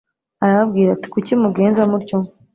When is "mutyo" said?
1.91-2.17